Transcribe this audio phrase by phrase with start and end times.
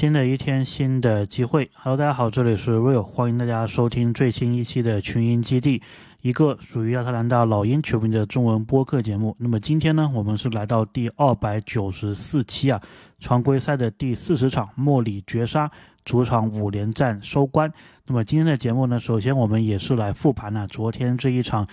[0.00, 1.70] 新的一天，新的机会。
[1.74, 5.82] Hello，大家好，这里是 Real，欢迎大家收听最新一期的群英基地，
[6.22, 9.36] 一个属于亚特兰大老鹰球迷的中文播客节目。
[9.38, 12.80] 那么今天呢，我们是来到第二百九十四期啊，
[13.18, 15.70] 常规赛的第四十场，莫里绝杀，
[16.02, 17.70] 主场五连战收官。
[18.06, 21.68] 那么今天的节目呢，首先我们也是来复盘了昨天这一场。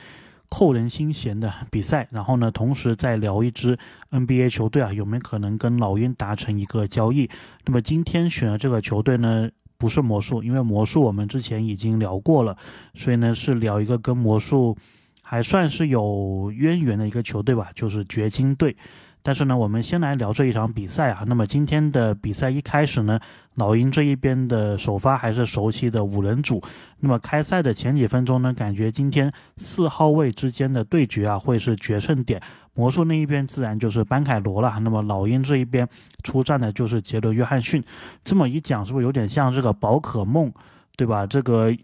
[0.50, 3.78] 扣人心弦的比赛，然后呢，同时再聊一支
[4.11, 7.29] NBA 球队啊，有没有可能跟老鹰达成一个交易？
[7.65, 12.57] 那么今天选的这个球队呢，不是魔术，因为魔术我们之前已经聊过了，
[12.93, 14.78] 所以呢是聊一个跟魔术
[15.21, 18.75] 还算是有渊源的一个球队吧，就是掘金队。
[19.27, 21.25] 但是呢，我们先来聊这一场比赛啊。
[21.27, 23.19] 那么今天的比赛一开始呢，
[23.55, 26.63] 老鹰这一边的首发还是熟悉的五人组。
[27.01, 32.41] 那么开赛的前几分钟呢，感觉今天四号位之间的对决啊，会是决胜点。
[32.73, 34.80] 魔术那一边自然就是班凯罗了。
[34.80, 35.85] 那么老鹰这一边
[36.23, 37.83] 出战的就是杰伦约翰逊。
[38.23, 40.49] 这么一讲，是不是有点像这个宝可梦，
[40.95, 41.27] 对吧？
[41.27, 41.75] 这个。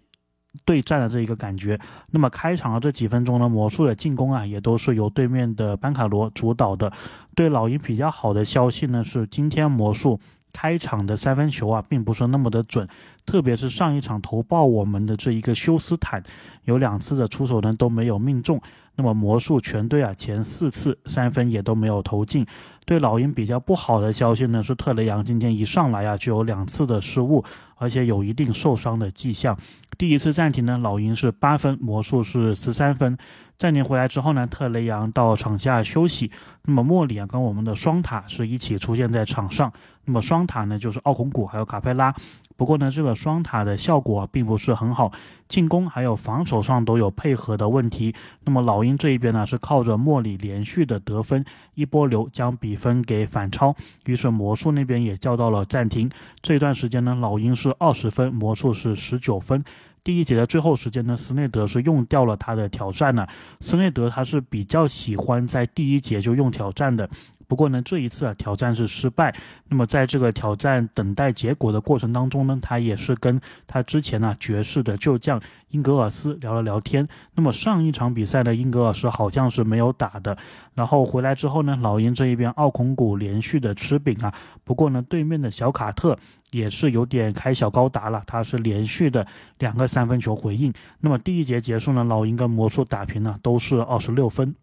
[0.65, 1.79] 对战的这一个感觉，
[2.11, 6.91] 那么开场的这几分钟呢，魔术的进攻啊，也都是由对面的班卡罗主导的。
[7.35, 10.19] 对老鹰比较好的消息呢，是今天魔术
[10.51, 12.87] 开场的三分球啊，并不是那么的准，
[13.25, 16.21] 特别是上一场投爆我们的这一个休斯坦，
[16.65, 18.61] 有两次的出手呢都没有命中。
[18.95, 22.45] 那么魔术全队啊，前四次三分也都没有投进。
[22.85, 27.43] 对老鹰比较不好的消息呢，是特雷杨今天一上来啊，就有两次的失误，
[27.75, 29.57] 而且有一定受伤的迹象。
[29.97, 33.17] 第一次暂停呢，老鹰是八分，魔术是十三分。
[33.57, 36.29] 暂停回来之后呢，特雷杨到场下休息。
[36.65, 39.71] 那么莫里啊，跟我们的双塔是一起出现在场上。
[40.05, 42.13] 那么双塔呢，就是奥孔古还有卡佩拉。
[42.57, 45.11] 不过呢，这个双塔的效果并不是很好，
[45.47, 48.13] 进攻还有防守上都有配合的问题。
[48.43, 51.43] 那么老鹰这一边呢，是靠着莫里连续的得分，
[51.75, 53.75] 一波流将比分给反超。
[54.05, 56.09] 于是魔术那边也叫到了暂停。
[56.41, 59.63] 这段时间呢，老鹰是二十分，魔术是十九分。
[60.03, 63.25] 第一节的最后时间呢，斯内德是用掉了他的挑战呢。
[63.61, 67.09] 斯内德他是比较喜欢在第一节就用挑战的。
[67.53, 69.31] 不过呢，这一次啊挑战是失败。
[69.69, 77.07] 那么在这个挑战等待结果的过程当中呢，他也是跟他之前呢爵士的旧将英格尔斯聊了聊天。
[77.35, 80.35] 那么上一场比赛呢，英格尔斯好像是没有打的。
[80.73, 84.33] 然后回来之后呢，老鹰这一边奥孔古连续的吃饼啊。
[84.63, 86.17] 不过呢，对面的小卡特
[86.49, 89.27] 也是有点开小高达了，他是连续的
[89.59, 90.73] 两个三分球回应。
[90.99, 94.55] 那么第一节结束呢，老鹰跟魔术打平了，都是二十六分。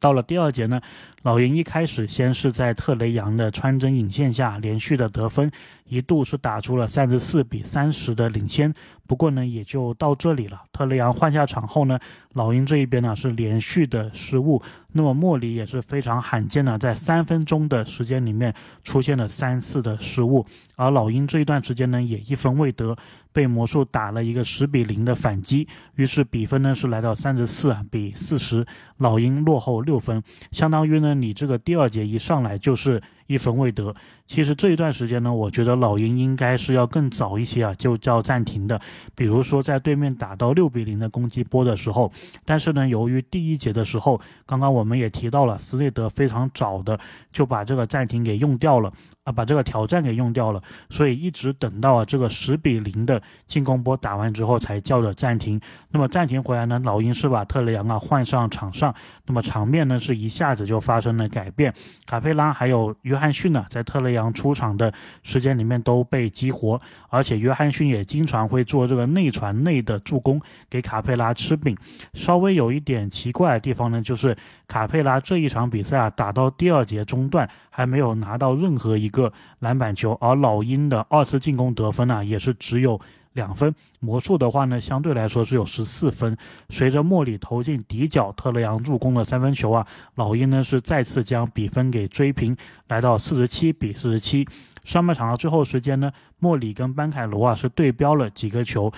[0.00, 0.80] 到了第二节呢，
[1.22, 5.48] 老鹰一开始先是在特雷杨的穿针引线下连续的得分，
[5.86, 8.72] 一度是打出了三十四比三十的领先。
[9.06, 10.60] 不过呢，也就到这里了。
[10.72, 11.98] 特雷杨换下场后呢，
[12.32, 14.60] 老鹰这一边呢是连续的失误。
[14.94, 18.52] 那么莫里也是非常罕见的，在三分钟的时间里面
[18.82, 20.44] 出现了三次的失误。
[20.76, 22.96] 而老鹰这一段时间呢，也一分未得，
[23.32, 25.68] 被魔术打了一个十比零的反击。
[25.96, 28.64] 于是比分呢是来到三十四比四十，
[28.98, 30.22] 老鹰落后六分，
[30.52, 33.02] 相当于呢你这个第二节一上来就是。
[33.32, 33.94] 一分未得，
[34.32, 38.80] 其实这一段时间呢，我觉得老鹰应该是要更早一些啊，就叫暂停的。
[39.14, 42.10] 比如说在对面打到六比零的攻击波的时候，
[42.46, 46.98] 但是呢，由于第一节的时候，刚刚我们也提到了，斯内德非常早的
[47.30, 48.90] 就把这个暂停给用掉了。
[49.24, 50.60] 啊，把这个挑战给用掉了，
[50.90, 55.60] 所以一直等到啊这个十比零的进攻波打完之后才叫的暂停。
[55.90, 58.92] 那么暂停回来呢，老鹰是把特雷杨啊换上场上，
[59.26, 61.72] 那么场面呢是一下子就发生了改变。
[62.04, 66.78] 卡佩拉还有约翰逊呢，在特雷杨出场的时间里面都被激活，
[67.08, 70.38] 而且约翰逊也经常会做这个内传内的助攻，
[70.68, 71.74] 给卡佩拉吃饼。
[72.12, 79.12] 稍微有一点奇怪的地方呢，就是卡佩拉这一场比赛啊打到第二节中段还没有拿到任何一。
[79.12, 82.98] 个篮板球，而老鹰的二次进攻得分呢，也是只有
[83.34, 83.74] 两分。
[84.00, 86.36] 魔术的话呢，相对来说是有十四分。
[86.70, 89.86] 随着莫里投进底角，特雷杨助攻的三分球啊，
[90.16, 92.56] 老鹰呢是再次将比分给追平，
[92.88, 94.46] 来到四十七比四十七。
[94.84, 98.92] 上半场的最后时间呢，莫里跟班凯罗啊是对标了几个球。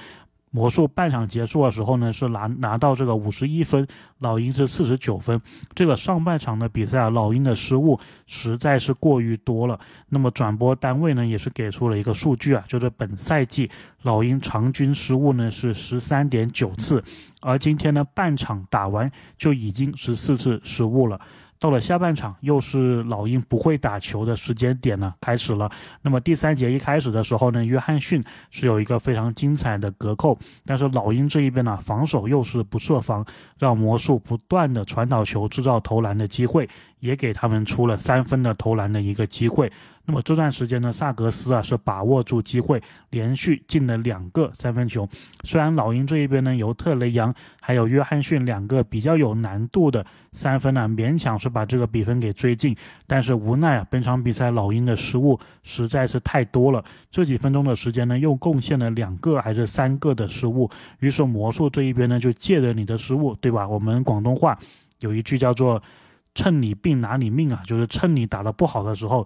[0.54, 3.84] 魔术半场结束的时候呢，是拿拿到这个五十一分，
[4.20, 5.40] 老鹰是四十九分。
[5.74, 7.98] 这个上半场的比赛啊，老鹰的失误
[8.28, 9.76] 实在是过于多了。
[10.08, 13.68] 那么转播单位呢，也是给出了一个数据啊，就是本赛季
[14.02, 17.02] 老鹰场均失误呢是十三点九次，
[17.40, 21.20] 而今天呢半场打完就已经十四次失误了。
[21.64, 25.70] 到了下半场，又是老鹰不会打球的时间点呢，开始了。
[26.02, 33.24] 那么第三节一开始的时候呢，约翰逊是有一个非常精彩的隔扣，但是老鹰这一边呢，防守又是不设防，
[33.58, 36.68] 让魔术不断的传导球，制造投篮的机会，
[37.00, 39.72] 也给他们出了三分的投篮的一个机会。
[40.06, 45.08] 那么这段时间呢，萨格斯啊是把握住机会，连续进了两个三分球。
[45.44, 56.84] 虽然老鹰这一边呢，由特雷杨还有约翰逊两个比较有难度的三分呢，勉强是把这个比分给追进，但是无奈啊，本场比赛老鹰的失误实在是太多了。
[57.10, 60.68] 这几分钟的时间呢，又贡献了两个还是三个的失误。
[60.98, 63.66] 于是魔术这一边呢，就借着你的失误，对吧？
[63.66, 64.58] 我们广东话
[65.00, 65.82] 有一句叫做。
[66.36, 69.24] 趁你病拿你命啊，就是趁你打得不好的时候，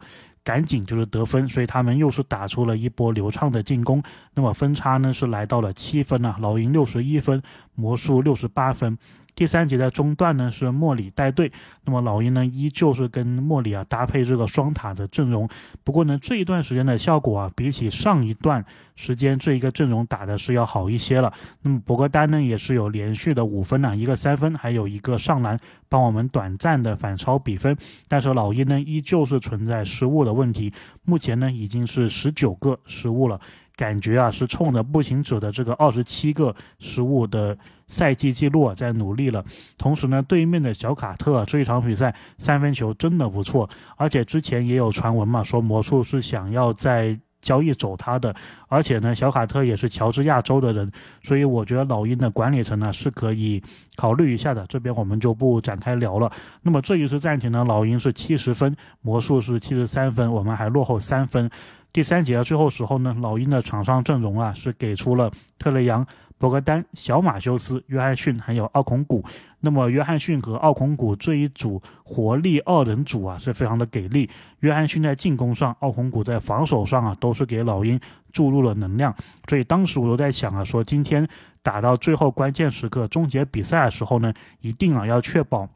[0.49, 4.03] 赶紧就是得分，所以他们又是打出了一波流畅的进攻。
[4.33, 7.43] 那么分差呢是来到了七分啊，老鹰六十一分，
[7.75, 8.97] 魔术六十八分。
[9.39, 11.53] 第三节的中段呢是莫里带队，
[11.85, 15.49] 那么老鹰呢依旧是跟莫里啊搭配这个双塔的阵容。
[15.85, 18.65] 不过呢这一段时间的效果啊，比起上一段
[18.97, 21.33] 时间这一个阵容打的是要好一些了。
[21.63, 25.57] 那么博格丹呢也是有连续的五分呢，一个三分，还有一个上篮，
[25.89, 27.77] 帮我们短暂的反超比分。
[28.09, 30.73] 但是老鹰呢依旧是存在失误的问题，
[31.05, 33.41] 目前呢已经是十九个失误了。
[33.79, 39.45] 感觉啊，是冲着步行者的这个二十七个失误的赛季记录啊在努力了。
[39.79, 48.35] 同时呢，对面的小卡特这一场比赛三分球真的不错，而且之前也有传闻嘛，说魔术是想要在交易走他的。
[48.67, 50.91] 而且呢，小卡特也是乔治亚州的人，
[51.23, 53.63] 所以我觉得老鹰的管理层呢是可以
[53.95, 54.67] 考虑一下的。
[54.67, 56.29] 这边我们就不展开聊了。
[56.63, 61.49] 那么这一次暂停呢，老鹰是七十分，魔术是七十三分，我们还落后三分。
[61.99, 65.29] 第三节最后时候呢，老鹰的场上阵容啊是给出了
[65.59, 66.07] 特雷杨、
[66.39, 69.21] 博格丹、小马修斯、约翰逊还有奥孔古。
[69.59, 74.31] 那么约翰逊和奥孔古这一组活力二人组啊是非常的给力。
[74.61, 77.99] 约翰逊在进攻上，奥孔古在防守上啊都是给老鹰
[78.31, 79.13] 注入了能量。
[79.49, 81.29] 所以当时我都在想啊，说今天
[81.65, 85.69] 打到最后关键时刻、终结比赛的时候呢，一定啊要确保。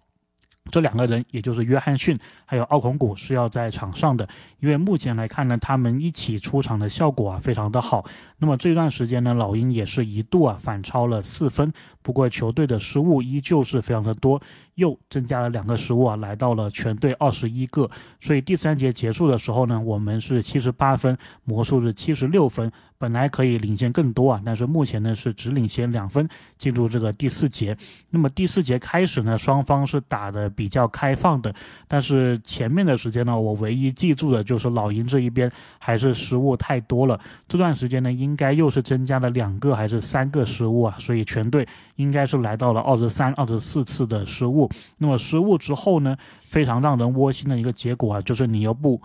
[0.70, 4.26] 这两个人，也就是约翰逊还有奥孔古是要在场上的，
[4.60, 8.04] 因为目前来看呢，他们一起出场的效果啊非常的好。
[8.38, 14.40] 那么这段时间呢，老鹰也是一度啊反超了四分，不过球队的失误依旧是非常的多，
[14.74, 17.90] 又增加了两个失误啊，来到了全队二十一个。
[18.20, 22.70] 所以第三节结束的时候呢，我们是七十八分，魔术是七十六分。
[22.98, 27.76] 本来可以领先更多啊，但是目前呢是只领先两分，进入这个第四节。
[28.10, 31.52] 那么第四节开始呢，双方是打的比较开放的，
[31.88, 37.18] 但是前面的时间呢，我唯一记住的就是老鹰这一边还是失误太多了。
[37.48, 41.66] 这段时间呢，应该又是增加了两个还是三个失误啊，所以全队
[42.02, 44.68] 应该是来到了二十三、二十四次的失误。
[44.98, 49.00] 那么失误之后呢，非常让人窝心的一个结果啊，就是你又不。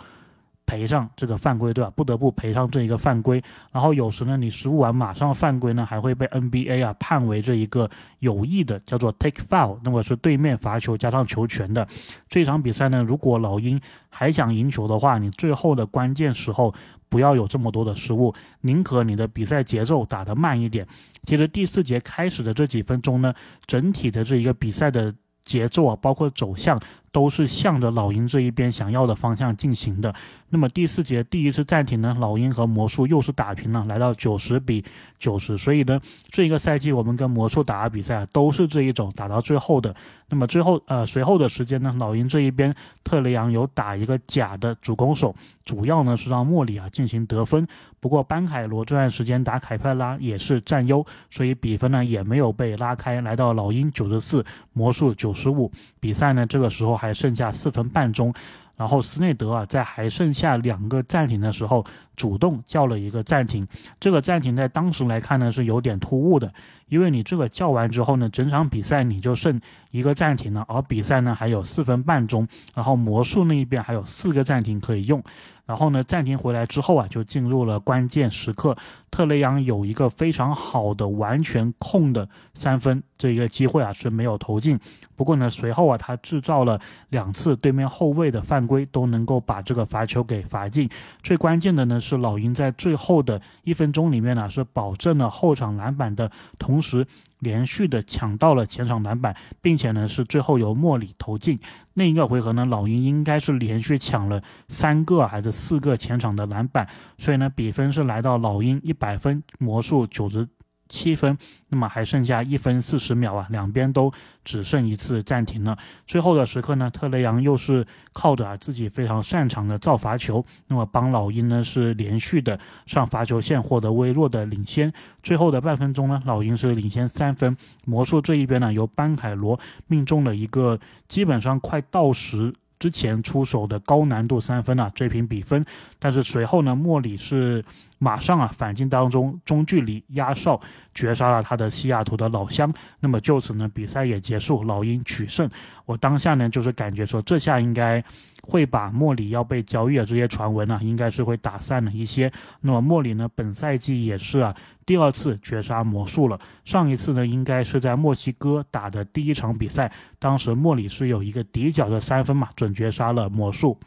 [0.67, 1.89] 赔上这个犯规，对吧？
[1.95, 3.41] 不得不赔上这一个犯规。
[3.71, 11.87] 然后有时呢，你失误完马上犯规呢，还会被 NBA 啊判为这一个有意的，叫做 take foul，那么是对面罚球加上球权的。
[12.27, 13.79] 这场比赛呢，如果老鹰
[14.09, 16.73] 还想赢球的话，你最后的关键时候
[17.07, 20.85] 不要有这么多的失误，宁可你的比赛节奏打得慢一点。
[21.23, 23.33] 其实第四节开始的这几分钟呢，
[23.65, 26.77] 整体的这一个比赛的节奏啊，包括走向。
[27.17, 30.13] 都是向着老鹰这一边想要的方向进行的。
[30.49, 34.85] 那么第四节第一次暂停呢，老鹰和魔术又是打平了，来到九十比
[35.17, 35.57] 九十。
[35.57, 35.99] 所以呢，
[36.29, 39.95] 这一个赛季我们跟魔术打的比赛都是这一种打到最后的。
[40.29, 42.71] 那么最后呃随后的时间呢，老鹰这一边
[43.03, 45.33] 特雷杨有打一个假的主攻手，
[45.65, 47.67] 主要呢是让莫里啊进行得分。
[47.99, 55.71] 不过班凯罗这段时间打凯佩拉也是占优，所以比分呢也没有被拉开，来到老鹰九十四，魔术九十五。
[55.99, 57.07] 比赛呢这个时候还。
[57.07, 58.33] 还剩下四分半钟，
[58.77, 61.83] 然后斯内德啊，在还剩下两个暂停的时候，
[62.15, 63.67] 主动叫了一个暂停。
[63.99, 66.53] 这个暂停在当时来看呢，是有点突兀的，
[66.87, 75.21] 因为你这个叫完之后呢，整场比赛你就剩一个暂停了，而比赛呢还有四分半钟，然后魔术那一边还有四个暂停可以用。
[75.67, 78.75] 然后呢，暂停回来之后啊，就进入了关键时刻。
[79.11, 84.79] 特雷杨有一个非常好的完全控的三分这一个机会啊，是没有投进。
[85.15, 90.89] 不过呢，随后啊，他制造了两次对面后卫的犯规，都能够把这个罚球给罚进。
[91.21, 97.05] 最关键的呢，是老鹰在最后的一分钟里面呢，是保证了后场篮板的同时，
[97.39, 101.59] 连续的抢到了前场篮板，并且呢，是最后由莫里投进。
[101.93, 110.47] 另一个回合呢，老鹰应该是连续抢了三个还是四个前场的篮板，所以呢，比分是来到老鹰一百分，魔术九十。
[110.87, 111.37] 七分，
[111.69, 114.11] 那么还剩下一分四十秒啊，两边都
[114.43, 115.77] 只剩一次暂停了。
[116.05, 124.91] 最后的时刻呢，特雷杨又是靠着啊自己非常擅长的造罚球，那么帮老鹰呢是连续的上罚球线获得微弱的领先。
[125.21, 127.55] 最后的半分钟呢，老鹰是领先三分。
[127.85, 132.53] 魔术这一边呢，由班凯罗命中了一个基本上快到时。
[132.79, 135.65] 之前出手的高难度三分啊追平比分，
[135.97, 137.65] 但是随后呢，莫里是
[137.97, 140.59] 马上啊反进当中中距离压哨
[140.93, 142.71] 绝杀了他的西雅图的老乡。
[142.99, 145.49] 那么就此呢，比赛也结束，老鹰取胜。
[145.85, 148.03] 我当下呢就是感觉说，这下应该
[148.43, 152.31] 会把莫里要被交易的这些传闻呢，应该是会打散了一些。
[152.61, 156.39] 那么莫里呢，本赛季也是啊第二次绝杀魔术了。
[156.65, 163.79] 上一次呢，应该是在墨西哥打的第一场比赛，当时莫里是有一个底角的三分嘛，准绝杀了魔术。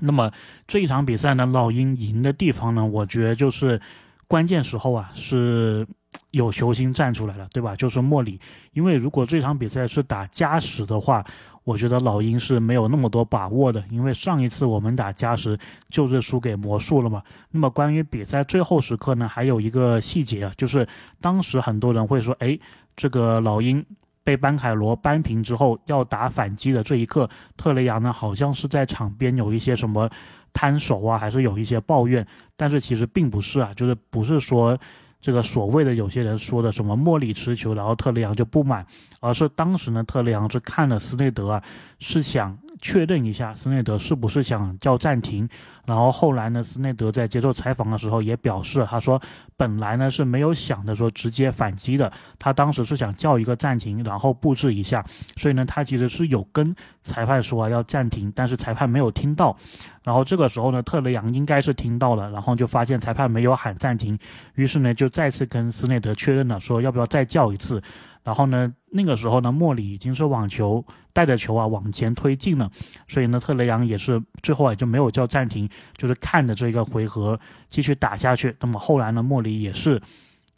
[0.00, 0.30] 那么
[0.66, 3.80] 这一场比赛呢，老鹰赢的地方呢，我觉得就是
[4.28, 5.86] 关键时候啊，是
[6.32, 7.74] 有球星站出来了，对吧？
[7.76, 8.38] 就是莫里，
[8.72, 11.24] 因为如果这场比赛是打加时的话，
[11.64, 17.22] 我觉得老鹰是没有那么多把握的，因为上一次我们打加时就是输给魔术了嘛。
[17.50, 20.86] 那么关于比赛最后时刻呢，还有一个细节啊，就是
[21.20, 22.58] 当时很多人会说，哎，
[22.94, 23.84] 这个老鹰。
[24.26, 30.10] 被班凯罗扳平之后，要打反击的这一刻，特雷杨呢好像是在场边有一些什么
[30.52, 34.76] 摊手啊，还是有一些抱怨，但是其实并不是啊，就是不是说
[35.20, 38.84] 这个所谓的有些人说的什么莫里持球，然后特雷杨就不满，
[39.20, 41.62] 而是当时呢特雷杨是看了斯内德啊，
[42.00, 42.58] 是想。
[42.86, 45.48] 确认一下斯内德是不是想叫暂停，
[45.84, 49.20] 然后后来呢，斯内德在接受采访的时候也表示，他说
[49.56, 55.04] 本来呢是没有想着说直接反击的，他当时是想叫一个暂停，然后布置一下，
[55.36, 59.56] 所以呢，他其实是有跟裁判说要暂停，但是裁判没有听到，
[60.04, 64.16] 然后这个时候呢，特雷杨应该是听到了，然后就发现裁判没有喊暂停，
[64.54, 67.82] 于是呢就再次跟斯内德确认了，说要不要再叫一次。
[68.26, 72.68] 然后呢，那个时候呢，莫里已经是网球带着球啊往前推进了，
[73.06, 78.52] 所以呢，特雷杨也是最后也就没有叫暂停，就是看着这个回合继续打下去。
[78.58, 80.02] 那么后来呢，莫里也是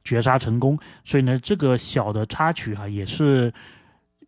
[0.02, 3.52] 绝杀成功，所以呢，这个小的插曲啊，也是。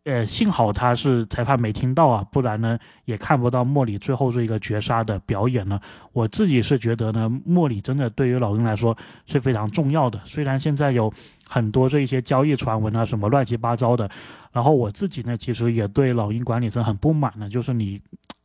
[0.04, 5.80] 呃，幸好他是裁判没听到啊，不然呢也看不到莫里最后这一个绝杀的表演了。
[6.12, 10.18] 我自己是觉得呢，莫里真的对于老鹰来说是非常重要的。
[10.24, 11.12] 虽然现在有
[11.46, 14.10] 很多这一些交易传闻啊，什么乱七八糟的，
[14.52, 18.00] 然后我自己呢，其实也对老鹰管理层很不满呢，就是你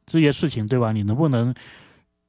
[0.06, 0.92] 这些事情对吧？
[0.92, 1.56] 你能不能？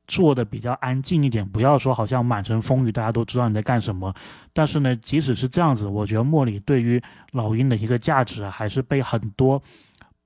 [0.07, 4.15] 做的比较安静一点，不要说好像满城风雨，大家都知道你在干什么。
[4.53, 9.63] 但是呢，即使是这样子，我觉得莫里对于老鹰的一个价值，还是被很多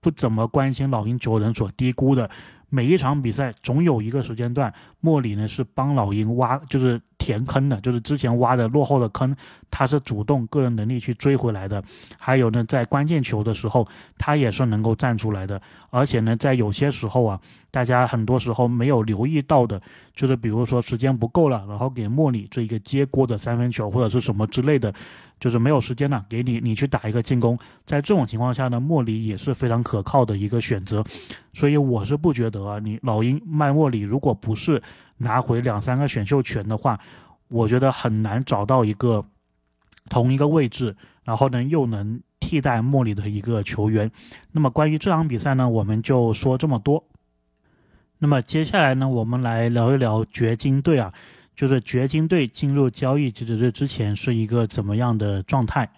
[0.00, 2.28] 不怎么关心老鹰球人所低估的。
[2.68, 9.37] 每一场比赛总有一个时间段，莫里呢是帮老鹰挖，就是填坑的，就是之前挖的落后的坑，
[9.71, 11.81] 他是主动个人能力去追回来的。
[12.19, 13.87] 还有呢，在关键球的时候，
[14.19, 15.61] 他也是能够站出来的。
[15.91, 17.39] 而且呢，在有些时候啊，
[17.71, 19.81] 大家很多时候没有留意到的，
[20.15, 24.93] 就是比如说时间不够了，然后给莫里这一个接锅的三分球或者是什么之类的。
[25.41, 31.03] 就是没有时间了，给你你去打一个进攻，在这种情况下呢，莫里也是非常可靠的一个选择，
[31.55, 34.83] 所以我是不觉得啊，你老鹰卖莫里，如果不是
[35.21, 36.99] 拿回两三个选秀权的话，
[37.49, 39.25] 我觉得很难找到一个
[40.09, 44.11] 同一个位置，然后呢又能替代莫里的一个球员。
[44.53, 47.05] 那么关于这场比赛呢，我们就说这么多。
[48.19, 51.12] 那么接下来呢，我们来聊一聊掘金队啊。
[51.57, 55.91] 就是掘金队进入交易截止日之前是一个怎么样的状态？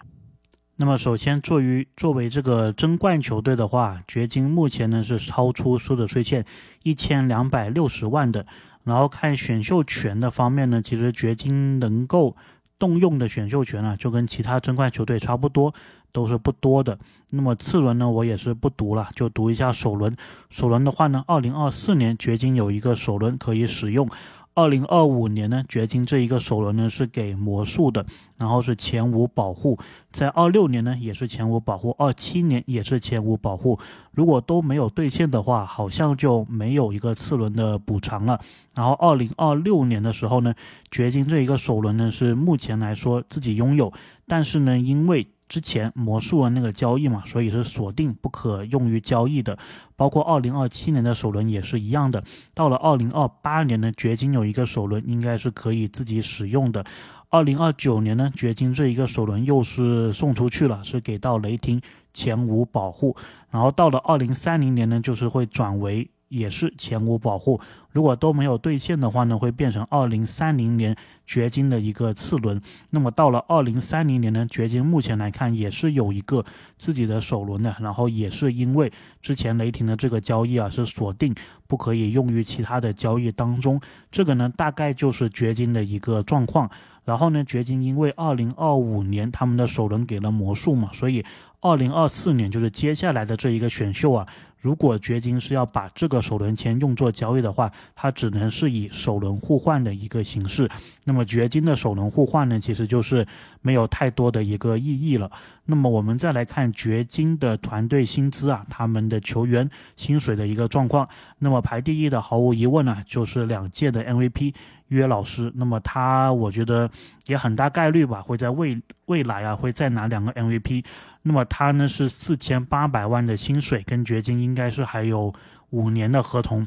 [0.75, 6.43] 那么首先，作为作为这个争冠球队的话，掘金目前呢是超出所得税欠
[6.81, 8.45] 一千两百六十万的。
[8.83, 12.35] 然后看选秀权的方面呢，其实掘金能够
[12.77, 15.73] 动用的选秀权啊，就跟其他争冠球队差不多，
[16.11, 16.99] 都是不多的。
[17.31, 20.15] 那么次轮呢，我也是不读了，就读一下首轮。
[20.49, 24.09] 首轮的话呢，二零二四年掘金有一个首轮可以使用。
[24.55, 28.05] 二零二五年呢，掘金这一个首轮呢是给魔术的，
[28.37, 29.77] 然后是前五保护，
[30.11, 33.79] 在二六年呢也是前五保护，二七年也是前五保护。
[34.11, 38.39] 如果都没有兑现的话，好像就没有一个次轮的补偿了。
[38.75, 40.53] 然后二零二六年的时候呢，
[40.91, 43.91] 掘金这一个首轮呢是目前来说自己拥有，
[44.27, 49.57] 但是呢因为之前魔术的那个交易嘛，所以是锁定不可用于交易的。
[49.95, 52.23] 包括二零二七年的首轮也是一样的。
[52.53, 56.83] 到了二零二八年呢，掘金有一个首轮应该是可以自己使用的。
[57.29, 61.81] 二零二九年呢，掘金这一个首轮又是送出去了，是给到雷霆
[62.13, 63.15] 前五保护。
[63.49, 66.09] 然后到了二零三零年呢，就是会转为。
[66.33, 67.61] 也是前五保护，
[67.91, 70.95] 如果都没有兑现的话呢，会变成二零三零年
[71.27, 72.59] 掘金的一个次轮。
[72.89, 76.43] 那么到了二零三零年呢，掘金目前来看也是有一个
[76.75, 81.35] 自己的首轮的，然后也是因为之前雷霆的这个交易啊是锁定
[81.67, 86.67] 不可以用于其他的交易当中，这个呢大概就是掘金的一个状况。
[87.05, 91.23] 然后呢，掘金因为二零二五年他们的首轮给了魔术嘛，所以
[91.59, 94.25] 二零二四年就是接下来的这一个选秀啊。
[94.63, 100.69] 如果掘金是要把这个首轮签用作交易的话，它只能是以首轮互换的一个形式。
[101.05, 103.25] 那么掘金的首轮互换呢，其实就是
[103.61, 105.29] 没有太多的一个意义了。
[105.65, 111.07] 那么我们再来看掘金的团队薪资啊，他们的球员薪水的一个状况。
[111.39, 114.53] 那么排第一的毫无疑问呢，就是两届的 MVP
[114.87, 115.51] 约老师。
[115.55, 116.89] 那么他我觉得
[117.25, 120.83] 也很大概率吧，会在未未来啊会再拿两个 MVP。
[121.21, 125.33] 那么他呢是四千八百万的薪水，跟掘金应该是还有
[125.69, 126.65] 五年的合同。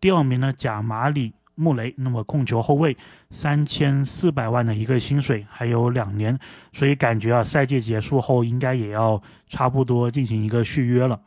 [0.00, 2.96] 第二名呢，贾马里穆雷，那么控球后卫
[3.30, 6.38] 三千四百万的一个薪水，还有两年，
[6.72, 11.20] 所以感觉啊，赛季结束后应该也要差不多进行一个续约了。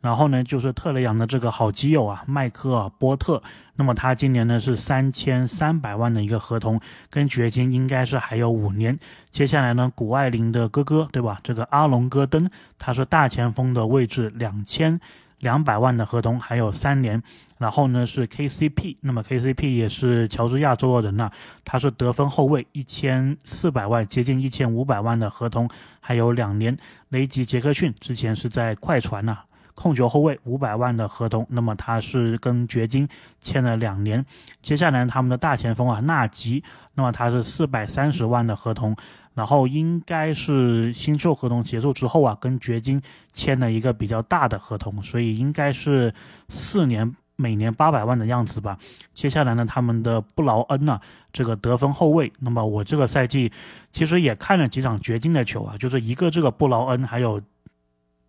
[0.00, 3.42] 然后呢，就是特雷杨的这个好基友啊，麦克尔波特。
[3.76, 8.98] 那么他今年呢是三千三百万的一个合同，跟掘金应该是还有五年。
[9.30, 11.40] 接下来呢，谷爱凌的哥哥，对吧？
[11.42, 15.00] 这个阿隆戈登，他是大前锋的位置，两千
[15.44, 17.22] 两百万的合同，还有三年。
[17.58, 21.30] 然后呢是 KCP，那么 KCP 也是乔治亚州的人呐，
[21.64, 25.68] 他是得分后卫，一千四百万，接近一千五百万的合同，
[26.00, 26.76] 还有两年。
[27.10, 29.38] 雷吉杰克逊之前是在快船呐。
[29.76, 33.08] 控球后卫五百万的合同，那么他是跟掘金
[33.40, 34.24] 签了两年。
[34.62, 36.62] 接下来他们的大前锋啊纳吉，
[36.94, 38.94] 那么他是四百三十万的合同，
[39.34, 43.00] 然后应该是新秀合同结束之后啊，跟掘金
[43.32, 46.14] 签了一个比较大的合同，所以应该是
[46.48, 48.78] 四年，每年八百万的样子吧。
[49.12, 51.00] 接下来呢，他们的布劳恩呢，
[51.32, 53.52] 这个得分后卫，那么我这个赛季
[53.92, 57.40] 其实也看了几场掘金的球啊，就是一个这个布劳恩还有。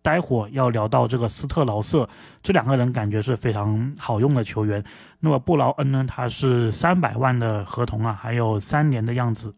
[0.02, 2.08] 待会要聊到这个斯特劳瑟，
[2.40, 4.84] 这两个人感觉是非常好用的球员。
[5.18, 9.52] 那么布劳恩呢，他是三百万的合同啊，还有三年的样子。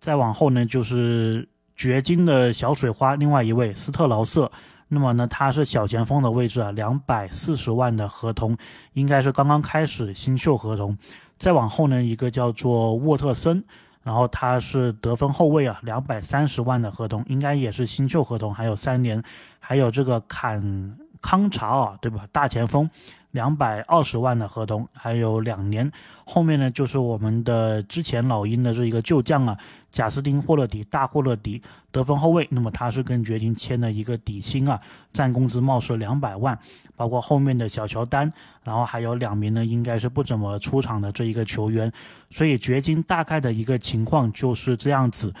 [0.00, 4.50] 再往后呢，就是掘金的小水花，另外一位斯特劳瑟。
[4.88, 8.56] 那么呢，他是小前锋的位置啊，两百四十万的合同，
[8.94, 10.98] 应该是刚刚开始新秀合同。
[11.38, 13.62] 再往后呢，一个叫做沃特森。
[14.02, 19.22] 然后他是得分后卫啊，两百三十万的合同，应该也是新秀合同，还有三年。
[19.58, 22.26] 还有这个坎康查尔，对吧？
[22.32, 22.88] 大前锋。
[23.32, 25.90] 两百二十万的合同，还有两年。
[26.24, 29.56] 后面呢，就是我们的之前老鹰的这一个旧将啊，
[29.90, 32.46] 贾斯汀·霍勒迪，大霍勒迪，得分后卫。
[32.50, 34.80] 那么他是跟掘金签了一个底薪啊，
[35.12, 36.58] 占工资貌似两百万。
[36.96, 41.92] 包括后面的小乔丹，然后还有两名呢，应该是不怎么出场的这一个球员。
[42.30, 45.32] 所以掘金大概的一个情况就是这样子。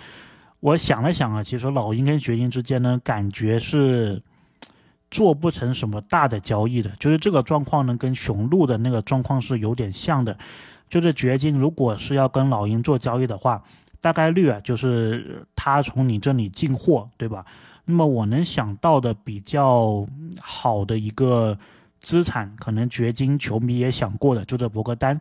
[0.60, 4.22] 我想了想啊，其实老鹰跟掘金之间呢，感觉是。
[5.10, 10.36] 做不成什么大的交易的，就是这个状况呢，跟雄鹿的那个状况是有点像的。
[10.88, 13.62] 就是掘金如果是要跟老鹰做交易的话，
[14.00, 17.44] 大概率啊，就是他从你这里进货，对吧？
[17.84, 20.06] 那么我能想到的比较
[20.40, 21.56] 好的一个
[22.00, 25.20] 资产，可能掘金球迷也想过的，就这博格丹。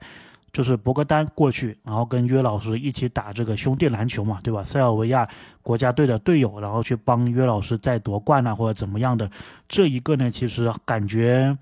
[0.51, 4.63] 就是博格丹过去，然后跟约老师一起打这个兄弟篮球嘛，对吧？
[4.63, 5.27] 塞尔维亚
[5.61, 9.29] 国家队的队友，然后去帮约老师再夺冠啊，或者怎么样的，
[9.67, 11.55] 这一个呢，其实感觉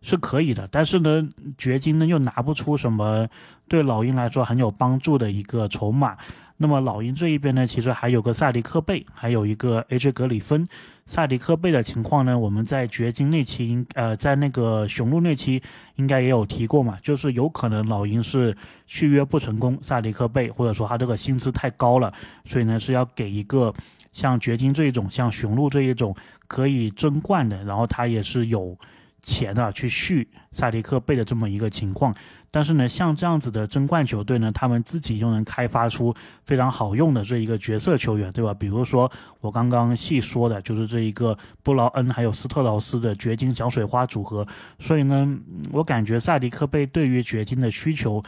[0.00, 0.68] 是可以的。
[0.70, 3.28] 但是呢，掘金呢又拿不出什么
[3.68, 6.16] 对老鹰来说很有帮助的一个筹码。
[6.60, 10.68] 那么老鹰这一边呢，其实还有个萨迪克贝，还有一个 AJ 格里芬。
[11.06, 15.62] 萨迪克贝的情况呢，我们在掘金那期，呃，在那个雄鹿那期
[15.94, 18.56] 应该也有提过嘛，就是有可能老鹰是
[18.88, 22.12] 续约不成功，萨迪克贝或者说他这个薪资太高了，
[22.44, 23.72] 所以呢是要给一个
[24.12, 26.12] 像掘金这一种，像雄鹿这一种
[26.48, 28.76] 可以争冠的，然后他也是有
[29.22, 32.14] 钱啊去续萨迪克贝的这么一个情况。
[32.50, 38.54] 但是呢，像这样子的争冠球队呢，他们自己又能开发出非常好用的这一个角色球员，对吧？
[38.54, 39.10] 比如说
[39.42, 44.46] 我刚刚细说的，就是这一个布劳恩还有斯特劳斯的掘金小水花组合。
[44.78, 45.38] 所以呢，
[45.70, 48.22] 我感觉萨迪克贝对于掘金的需求，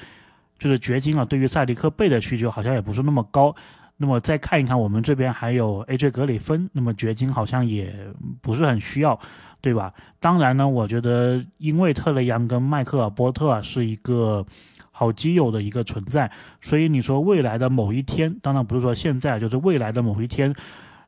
[0.59, 3.57] 就是掘金啊，对于萨迪克贝的需求好像也不是那么高。
[4.03, 7.95] 那么再看一看我们这边还有 AJ 格里芬，那么掘金好像也
[8.41, 9.21] 不是很需要。
[9.63, 9.93] 对吧？
[10.19, 14.43] 当然呢，我觉得因为特雷杨跟迈克尔波特啊是一个
[14.91, 16.31] 好基友的一个存在，
[16.63, 20.55] 所以你说未来的某一天，当然不是说现在，就是未来的某一天，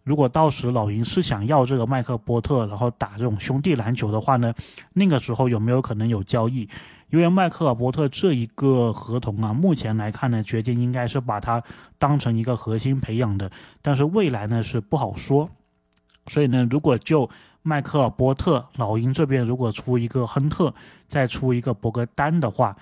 [0.05, 4.53] 如果到时老鹰是想要这个迈克尔波特，然后打这种兄弟篮球的话呢，
[4.93, 6.69] 那个时候有没有可能有交易？
[7.13, 11.63] 因为迈克尔伯特这一个合同啊，目前来看呢，掘金应该是把它
[11.99, 13.51] 当成一个核心培养的，
[13.83, 15.51] 但是未来呢是不好说。
[16.29, 17.29] 所以呢，如果就
[17.61, 20.73] 迈克尔伯特，老鹰这边如果出一个亨特，
[21.07, 22.75] 再出一个博格丹的话，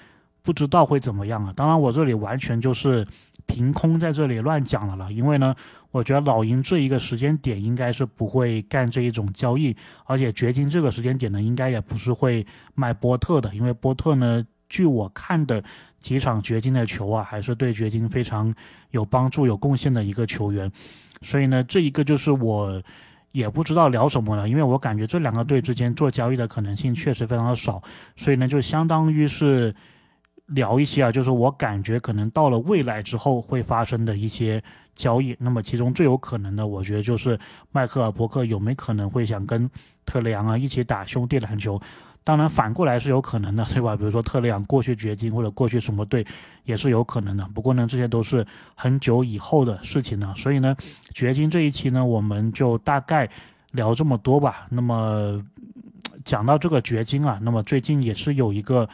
[0.43, 1.53] 不知道会怎么样啊？
[1.57, 3.05] 当然，我这里完全就是
[3.47, 5.55] 凭空在这里乱讲了了，因为呢，
[5.91, 9.75] 我觉得老鹰这一个时间点应该是不会干这一种交易，
[10.05, 15.63] 而且掘金这个时间点呢，应该也不是会卖波特的，因为波特呢，据我看的
[15.99, 18.55] 几场掘金的球啊，还是对掘金非常
[18.91, 20.71] 有帮助、有贡献的一个球员，
[21.23, 22.83] 所以呢，这一个就是我
[23.33, 27.83] 也不知道聊什么了，因为我感觉这两个队之间做交易的可能性确实非常的少，
[28.17, 29.75] 所以呢，就相当于是。
[30.51, 34.63] 聊一些啊，就是我感觉可能到了未来之后会发生的一些
[34.95, 35.37] 交易。
[35.39, 37.39] 那么其中最有可能的，我觉得就是
[37.71, 39.71] 迈克尔伯克有没有可能会想跟
[40.05, 41.81] 特雷杨啊一起打兄弟篮球？
[42.25, 43.97] 当然反过来是有可能的，对吧？
[43.97, 46.27] 比如说特雷杨过去掘金或者过去什么队
[46.65, 47.49] 也是有可能的。
[47.55, 50.35] 不过呢，这些都是很久以后的事情了。
[50.37, 50.77] 所以呢，
[51.15, 53.29] 掘金这一期呢，我们就大概
[53.73, 54.67] 聊这么多吧。
[54.69, 55.41] 那么
[56.25, 58.89] 讲到这个掘金啊，那么最近也是有一个。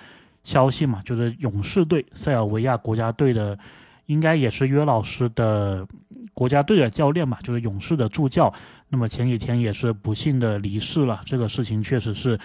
[0.46, 3.59] 消息嘛，就是勇士队塞尔维亚国家队的，
[4.06, 5.85] 应该也是约老师的
[6.32, 8.54] 国家队的教练嘛，就是勇士的助教。
[8.88, 12.38] 那么前几天也是不幸的离世了，这个事情确实是，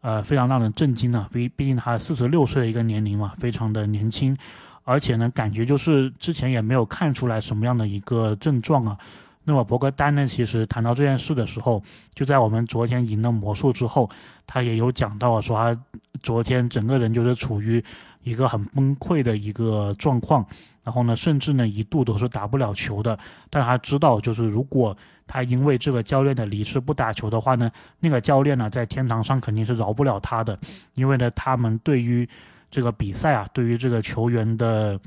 [0.00, 1.28] 呃，非常让人震惊啊。
[1.32, 4.36] 毕毕竟他四十六岁的一个年龄嘛，非常的年轻，
[4.82, 8.98] 而且呢，感觉就是之前也没有看出来什么样的一个症状啊。
[9.46, 10.26] 那么博格丹呢？
[10.26, 11.80] 其实谈到这件事的时候，
[12.14, 14.08] 就在我们昨天赢了魔术之后，
[14.46, 15.80] 他也有讲到说他
[16.22, 17.82] 昨天整个人就是处于
[18.22, 20.46] 一个很崩溃的一个状况，
[20.82, 23.18] 然后呢，甚至呢一度都是打不了球的。
[23.50, 24.96] 但他知道，就是如果
[25.26, 30.58] 他因为这个教练的离世不打球的话呢，那个教练呢在天堂上肯定是饶不了他的，
[30.94, 32.28] 因为呢他们对于
[32.70, 35.00] 这个比赛啊，对于这个球员的。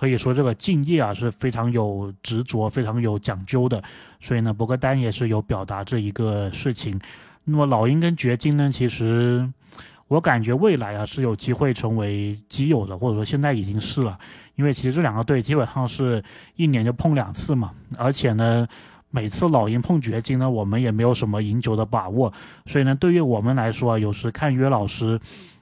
[0.00, 3.82] 可以说这个敬业啊是非常有执着、非常有讲究的，
[4.20, 6.96] 所以呢，博格丹也是有表达这一个事情。
[7.42, 9.52] 那么老鹰跟掘金呢，其实
[10.08, 14.18] 我感觉未来啊是有机会成为基友的，或者说现在已经是了，
[14.56, 16.22] 因为其实这两个队基本上是
[16.56, 18.66] 一年就碰两次嘛，而且呢，
[19.10, 22.32] 每次老鹰碰掘金呢，我们也没有什么赢球的把握，
[22.66, 25.20] 所以呢，对于我们来说啊，有时看约老师，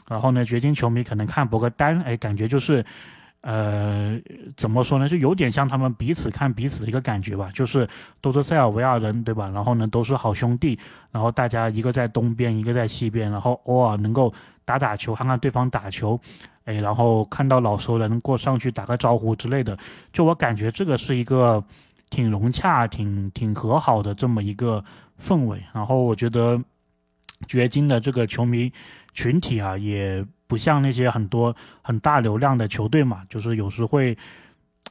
[0.08, 2.84] 然后呢，掘金球迷可能看博格丹，哎，感觉就是。
[3.48, 4.20] 呃，
[4.56, 5.08] 怎么说呢？
[5.08, 7.88] 就有点像他们彼此看彼此的一个感觉吧，就是
[8.20, 9.48] 都是塞尔维亚人，对吧？
[9.50, 10.76] 然后呢，都是好兄弟，
[11.12, 16.20] 然后大家一个在东边，一个在西边，然后偶尔能够打打球，看看对方打球，
[16.64, 19.78] 哎，然后看到老熟人过上去打个招呼之类的，
[20.12, 21.62] 就我感觉这个是一个
[22.10, 24.84] 挺融洽、挺挺和好的这么一个
[25.20, 25.62] 氛围。
[25.72, 26.60] 然后我觉得
[27.46, 28.72] 掘金的这个球迷
[29.12, 30.24] 群体啊，也。
[30.48, 34.16] 不像那些很多很大流量的球队嘛，就是有时会，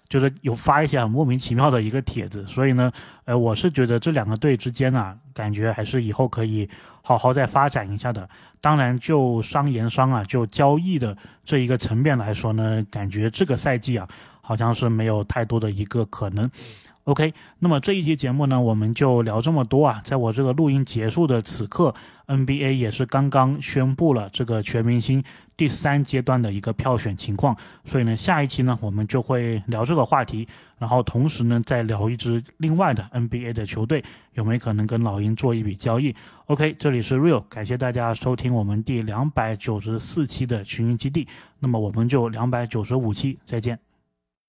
[0.09, 2.91] 就是有发一些很莫名其妙的一个帖子，所以呢，
[3.23, 6.69] 呃，我是觉得这两个队之间啊，感觉还是以后可以
[7.01, 8.29] 好好再发展一下的。
[8.59, 14.05] 当然，就商言商啊，就交易的这一个层面来说呢，感觉这个赛季啊，
[14.41, 16.51] 好像是没有太多的一个可能。
[17.05, 20.01] OK，那么这一期节目呢，我们就聊这么多啊。
[20.03, 21.93] 在我这个录音结束的此刻
[22.25, 25.23] ，NBA 也是刚刚宣布了这个全明星
[25.55, 30.47] 第三阶段的一个票选情况，所以呢，下一期呢，我们就会聊这个话题，
[30.79, 36.15] 然后同时呢，再聊一支另外的 NBA 的球队有没有可能跟老鹰做一笔交易。
[36.47, 41.27] OK，这里是 Real，感谢大家收听我们第两百九十四期的群英基地，
[41.59, 43.77] 那么我们就两百九十五期再见。